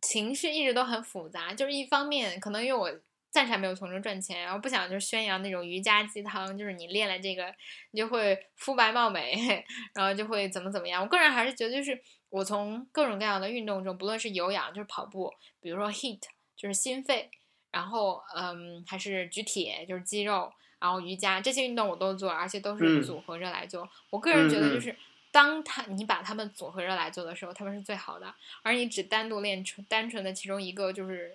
[0.00, 7.52] 情绪一直都很复杂，就是一方面可能因为我暂时还没有从中赚钱，然后不想就是宣扬那种瑜伽鸡汤，就是你练了这个，
[7.90, 11.02] 你就会肤白貌美， 然后就会怎么怎么样。
[11.02, 16.20] 我个人还是觉得，就是我从各种各样的运动中，不论是有氧，就是跑步，比如说 HIIT，
[16.56, 17.30] 就是心肺，
[17.70, 23.88] 然后嗯，还是举铁，就是肌肉，然后瑜伽这些运动我都做，而且都是嗯组合着来做。
[24.10, 24.96] 我个人觉得，就是
[25.30, 31.32] 当他你把他们组合着来做的时候，他们是最好的，而你只单独练纯单纯的其中一个，就是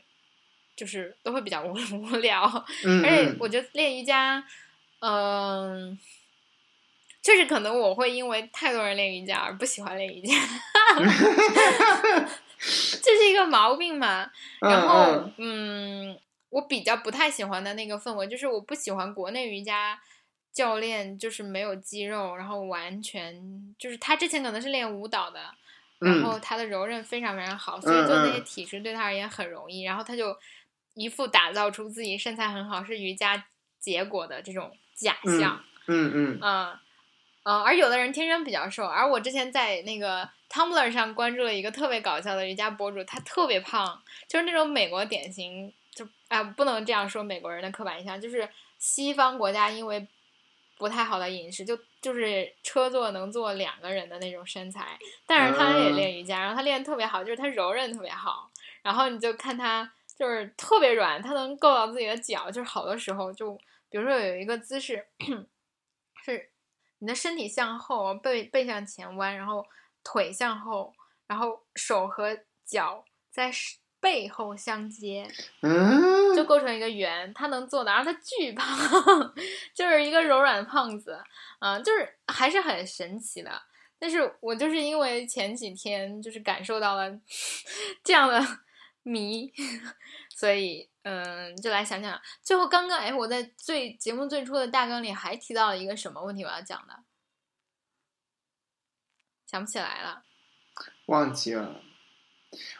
[0.76, 2.44] 就是都会比较无 无聊。
[2.84, 4.44] 嗯而且嗯我觉得练瑜伽，
[5.00, 5.98] 嗯、
[7.24, 10.36] 确实可能我会因为太多人练瑜伽而不喜欢练瑜伽，
[13.02, 14.30] 这是一个毛病嘛。
[14.60, 20.00] 然后嗯，嗯，我比较不太喜欢的那个氛围，就是我不喜欢国内瑜伽
[20.54, 25.40] 教练就是没有肌肉，然后完全就是他之前可能是练舞蹈的，
[26.00, 29.84] 然嗯后他的柔韧非常非常好，所以做那些嗯体式对他而言很容易。
[29.84, 30.38] 然后他就
[30.96, 33.46] 一副打造出自己身材很好是瑜伽
[33.80, 35.64] 结果的这种假象。
[35.88, 36.80] 嗯嗯
[37.44, 50.08] 而有的人天生比较瘦，而我之前在那个 Tumblr 上关注了一个特别搞笑的瑜伽博主，他特别胖，就是那种美国典型，就啊、不能这样说美国人的刻板印象，就是西方国家因为
[50.78, 58.50] 不太好的饮食，就就是车座能坐两个人的那种身材，但是他也嗯练瑜伽，然后他练的特别好，就是他柔韧特别好，
[58.84, 63.54] 然后你就看他就是特别软，他能够到自己的脚，就是好多时候就
[63.90, 65.08] 比如说有一个姿势。
[66.24, 66.50] 是
[67.00, 69.66] 你的身体向后，背背向前弯，然后
[70.04, 70.94] 腿向后，
[71.26, 75.28] 然后手和脚在是背后相接，
[75.62, 77.34] 嗯，就构成一个圆。
[77.34, 79.34] 他能做的，然后他巨胖，
[79.74, 81.20] 就是一个柔软的胖子，
[81.60, 83.52] 嗯、就是还是很神奇的。
[84.00, 87.10] 但是我就是因为前几天就是感受到了
[88.04, 88.40] 这样的
[89.02, 89.52] 迷，
[90.36, 92.22] 所以嗯，就来想想。
[92.44, 97.00] 最后刚刚哎，我在最节目最初的大纲里还提到了一个什么问题我要讲的，
[99.48, 100.24] 想不起来了。
[101.08, 101.82] 忘记了。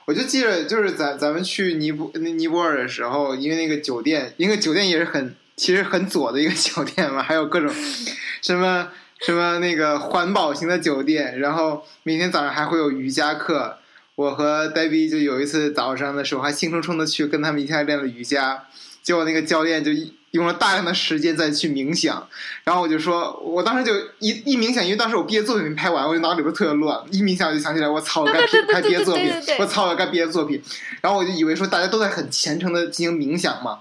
[0.06, 7.74] 我就记着，就是咱咱们去尼泊那尼泊尔的时候，因为那个酒店，因为酒店也是很其实很左的一个酒店嘛，还有各种
[8.42, 13.78] 什么什么那个环保型的酒店，然后每天早上还会有瑜伽课。
[14.16, 18.63] 我和黛比就有一次早上的时候，还兴冲冲的去跟他们一起练了瑜伽，
[19.08, 22.28] 结果那个教练就一用了大量的时间再去冥想，
[22.65, 30.62] 然后我就说，我当时就一一冥想，因为当时我毕业作品没拍完，我就脑里边特别乱，一冥想我就想起来，我操，我该拍毕业作品我操，我该毕业作品，
[31.00, 33.80] 然后我就以为说大家都在很虔诚的进行冥想嘛。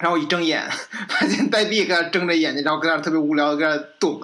[0.00, 0.68] 然后我一睁眼，
[1.08, 4.20] 发现呆逼搁那睁着眼睛，然后搁那特别无聊的搁那动，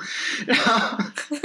[0.47, 0.99] 然后，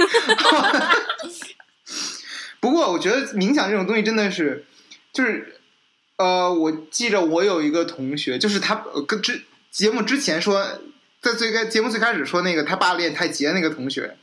[2.58, 4.64] 不过我觉得冥想这种东西真的是，
[5.12, 5.59] 就是，
[6.20, 8.74] 呃，我记着我有一个同学，就是他
[9.08, 10.62] 跟之节目之前说，
[11.22, 14.18] 在最开节目最开始说那个他爸练太极的那个同学，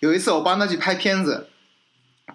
[0.00, 1.48] 有一次我帮他去拍片子，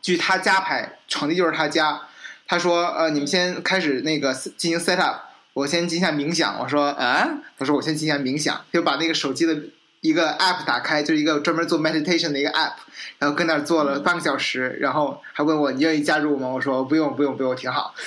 [0.02, 2.04] 去他家拍，场地就是他家，
[2.48, 7.28] 他说呃你们先开始那个进行 set up，我先进行一下冥想，我说啊，
[7.60, 9.64] 他说我先进一下冥想，就把那个手机的
[10.04, 12.74] 一个 app 打开，就是一个专门做 meditation 的一个 app，
[13.20, 16.50] 然后跟那儿做了半个小时，然后还问我你愿意加入吗？
[16.50, 17.96] 我说不用不用不用，挺好。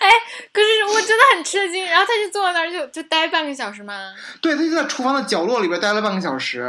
[0.00, 0.10] 哎
[0.52, 6.60] 可是我真的很吃惊，然后他就坐在那儿就就待半个小时吗，对，他就在厨房的角落里边待了半个小时。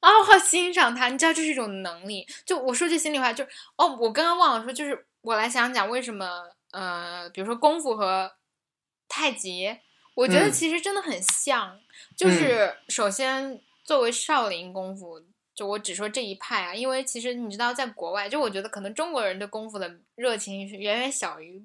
[0.00, 2.26] 啊，我好欣赏他，你知道这是一种能力。
[2.44, 6.28] 就我说句心里话，就是哦，我刚刚忘了说，就是我来想讲为什么
[6.72, 8.30] 呃，比如说功夫和
[9.08, 9.74] 太极，
[10.18, 11.78] 我觉得嗯其实真的很像。
[12.16, 15.22] 就是首先作为少林功夫，
[15.54, 21.64] 就我只说这一派啊，因为其实你知道，在国外，就我觉得可能中国人对功夫的热情是远远小于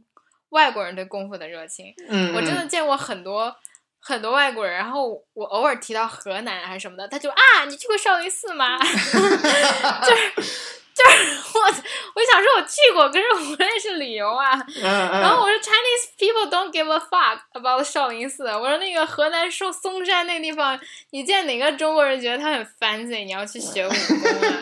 [0.49, 1.91] 外国人对功夫的热情。
[2.07, 3.55] 嗯，我真的见过很多
[3.99, 8.77] 很多外国人，然后我偶尔提到河南还是什么的，他就啊，你去过少林寺吗？
[10.05, 11.61] 就是就是我
[12.15, 14.53] 我想说我去过，可是我那是旅游啊。
[14.55, 18.45] 嗯嗯，然后我说 Chinese people don't give a fuck about 少林寺。
[18.45, 20.79] 我说那个河南嵩嵩山那地方，
[21.11, 23.25] 你见哪个中国人觉得他很 fancy？
[23.25, 24.61] 你要去学武功啊？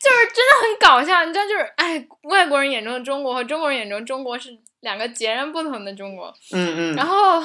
[0.00, 4.48] 就是真的很搞笑，你知道，就是哎，外国人眼中的中国和中国人眼中中国是
[4.80, 6.34] 两个截然不同的中国。
[6.52, 7.42] 嗯嗯，然后，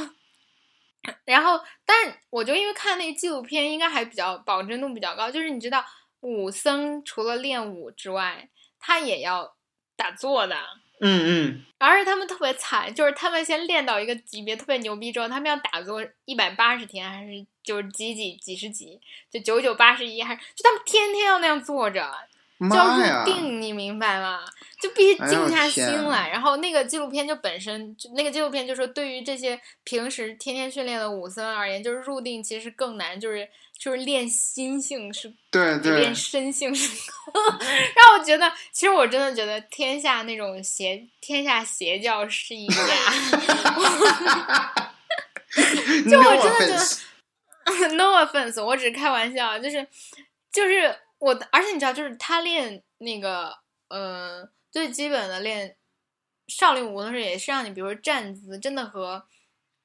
[1.25, 5.29] 然后，但我就因为看那个纪录片，应该还比较保真度比较高。
[5.29, 5.83] 就是你知道，
[6.25, 8.49] 武僧除了练武之外，
[8.79, 9.55] 他也要
[9.95, 10.55] 打坐的。
[11.01, 18.99] 嗯嗯而且他们特别惨，就是他们先练到一个级别特别牛逼之后，他们要打坐一百八十天，还是就是几几几十几，
[19.29, 22.11] 就九九八十一，还是就他们天天要那样坐着。
[22.59, 23.33] 叫妈呀入！
[23.33, 24.39] 定，你明白吗？
[24.81, 26.29] 就必须静下心天来。
[26.29, 33.47] 然后那个纪录片就本身，就那个纪录片就说，对于这些平时天天训练的武僧而言，就是入定其实更难，就是
[33.77, 36.89] 就是练心性是对练，身性是。
[37.95, 42.75] 让我觉得，其实我真的觉得天下那种邪天下邪教是一家。
[46.09, 46.77] 就我真的觉
[47.87, 49.87] 得 no offense，我只是开玩笑，就是
[50.51, 50.93] 就是
[51.25, 53.57] 我，而且你知道，就是他练那个
[53.87, 55.75] 呃最基本的练
[56.47, 59.25] 少林武功的时候，也是让你比如说站姿，真的和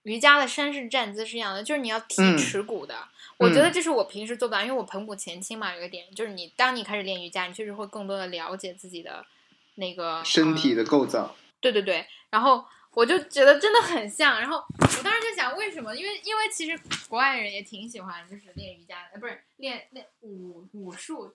[0.02, 2.94] 瑜伽的山式站姿是一样的，就是你要提嗯耻骨的。
[3.38, 9.24] 我觉得这是我平时做不到，因为我盆骨前倾嘛，有一个点就是你当你开始练瑜伽，你确实会更多的了解自己的
[9.76, 14.40] 那个呃身体的构造，对对对，然后我就觉得真的很像。
[14.40, 15.94] 然后我当时就想，为什么？
[15.94, 16.78] 因为因为其实
[17.08, 21.34] 国外人也挺喜欢，就是练瑜伽的，呃，不是练练武武术，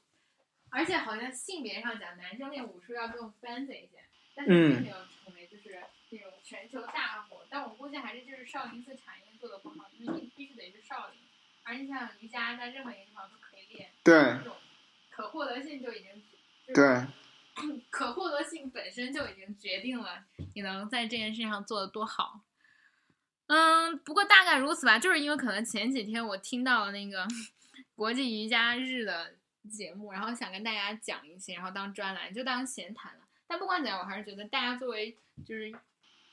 [0.69, 4.03] 而且好像性别上讲，男生练武术要更 fancy 一些，
[4.35, 7.45] 但是并嗯没有成为就是那种全球大火。
[7.49, 11.21] 但我估计还是就是少林寺产业做的不好，因为你必须得是少林，
[11.63, 14.37] 而你像瑜伽在任何一个地方都可以练，对
[15.09, 16.11] 可获得性就已经
[16.67, 17.07] 就是对，
[17.89, 22.41] 可获得性本身就已经决定了你能在这件事情上做的多好。
[23.47, 27.27] 嗯，不过大概如此吧，就是因为可能前几天我听到了那个
[27.95, 29.35] 国际瑜伽日的
[29.71, 33.19] 节目，然后想跟大家讲一些，然后当专栏就当闲谈了。
[33.47, 35.71] 但不管怎样，我还是觉得大家作为就是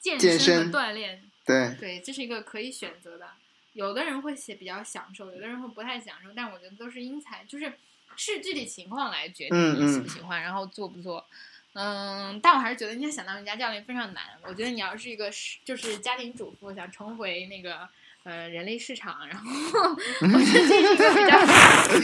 [0.01, 3.29] 健身和锻炼，对，对，这是一个可以选择的。
[3.75, 7.73] 有的人会写比较享受，有的人会不太享受，但我觉得都是因材，就是
[8.17, 11.25] 视具体情况来决定嗯你喜嗯不喜欢，然后做不做。
[11.75, 14.25] 嗯，但我还是觉得你要想当瑜伽教练非常难。
[14.43, 17.89] 我觉得你要是一个是就是家庭主妇，想重回那个
[18.25, 19.51] 呃人力市场，然后
[19.91, 21.41] 我觉得这是一个比较，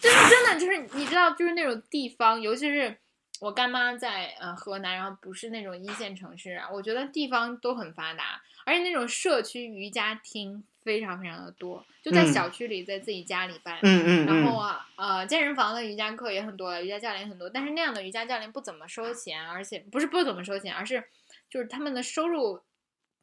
[0.00, 2.96] 就是真的就是你知道，就是那种地方，尤其是
[3.40, 13.78] 我干妈在呃河南，然后不是那种一线城市啊，我觉得地方都很发达，而且那种社区瑜伽厅非常非常的多，就在嗯小区里，在自己家里办。
[13.82, 21.04] 嗯嗯然后嗯，啊，呃，健身房的瑜伽课也很多，瑜伽教练也很多，但是那样的瑜伽教练不怎么收钱，而且不是不怎么收钱，而是
[21.50, 22.60] 就是他们的收入，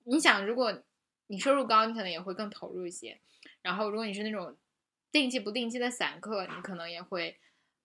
[0.04, 0.84] 你想，如果
[1.28, 3.18] 你收入高，你可能也会更投入一些。
[3.64, 4.56] 然后，如果你是那种
[5.12, 7.36] 定期不定期的散客，你可能也会，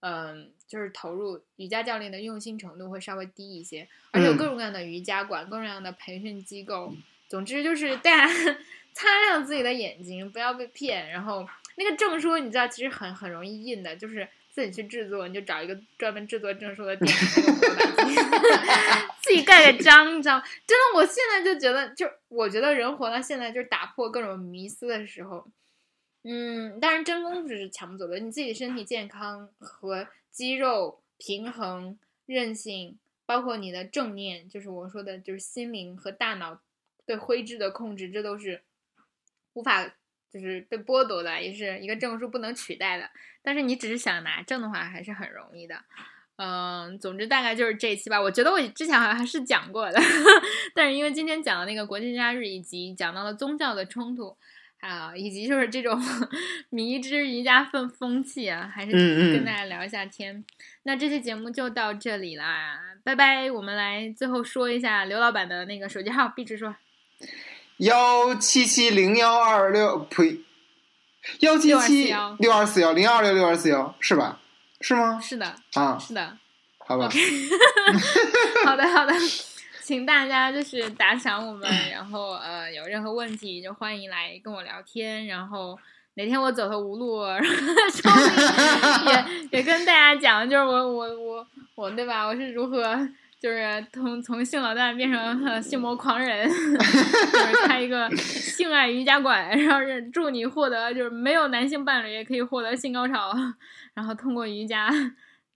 [0.01, 6.95] 嗯、就是投入瑜伽教练的用心程度会稍微低一些，而且有嗯各种各样的瑜伽馆、各种各样的培训机构。
[7.33, 8.35] 总之就是大家
[8.93, 11.09] 擦亮自己的眼睛，不要被骗。
[11.09, 17.11] 然后那个证书，你知道，其实很很容易印的，就是自己去制作，你就找一个专门制作证书的店，
[19.23, 20.45] 自己盖个章，你知道吗？
[20.67, 25.49] 真的，我现在就觉得，就我觉得人活到现在，就是打破各种迷思的时候。
[26.25, 36.61] 嗯，当然真功夫是抢不走的，你自己身体健康和肌肉平衡、韧性，包括你的正念，就是我说的，就是心灵和大脑
[37.07, 38.63] 对灰质的控制，这都是
[39.55, 39.85] 无法
[40.31, 43.11] 就是被剥夺的，也是一个证书不能取代的。
[43.43, 45.83] 但是你只是想拿证的话，还是很容易的。
[46.37, 48.21] 嗯，总之大概就是这一期吧。
[48.21, 50.01] 我觉得我之前好像还是讲过的，
[50.75, 54.37] 但是因为今天讲了那个国际假日，以及讲到了宗教的冲突。
[54.81, 55.97] 啊，以及就是这种
[56.71, 58.91] 迷之瑜伽风风气啊，还是
[59.33, 60.45] 跟大家聊一下天。
[60.83, 63.49] 那这期节目就到这里啦，拜拜。
[63.49, 66.75] 我们来最后说一下刘老板的那个手机号，壁纸说
[67.79, 70.41] 幺七七零幺二六呸，
[71.41, 74.39] 幺七七六二四幺零二六六二四幺是吧？
[74.81, 75.21] 是吗？
[75.21, 76.37] 是的，啊，是的。
[76.85, 77.09] 好吧，
[78.67, 79.15] 好的，好的，
[79.83, 85.79] 请大家就是打赏我们， 然后呃有任何问题就欢迎来跟我聊天，然后
[86.15, 87.41] 哪天我走投无路，然
[88.13, 91.47] 后 也也跟大家讲，就是我我我
[91.77, 92.27] 我对吧？
[92.27, 93.09] 我是如何。
[93.43, 103.35] 就是从从性老大变成呃性魔狂人， 就是开一个性爱瑜伽馆，然后是祝你获得就是没有男性伴侣也可以获得性高潮，
[103.95, 104.89] 然后通过瑜伽，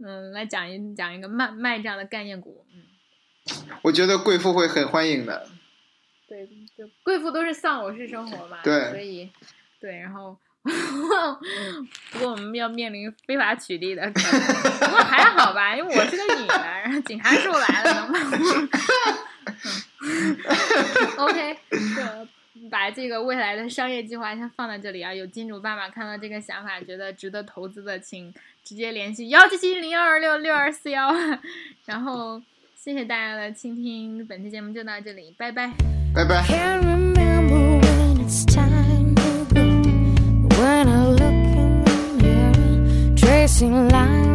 [0.05, 2.83] 嗯，来讲一讲一个卖卖这样的概念股，嗯，
[3.83, 5.47] 我觉得贵妇会很欢迎的。
[6.29, 6.45] 对，
[6.77, 9.31] 就贵妇都是丧偶式生活嘛，对所以
[9.81, 10.37] 对，然后
[12.13, 14.41] 不过我们要面临非法取缔的可能，
[14.81, 18.69] 不过还好吧， 因为我是个女的，然后警察叔来了，能
[21.17, 25.15] 把 OK，就把这个未来的商业计划先放在这里啊。
[25.15, 28.33] 有金主爸爸看到这个想法，觉得值得投资的，请
[28.65, 31.15] 直接联系幺七七零幺二六六二四幺。
[31.85, 32.43] 然后
[32.75, 35.71] 谢谢大家的倾听，本期节目就到这里，拜拜。
[36.15, 36.43] 拜拜。
[43.57, 44.26] 醒来。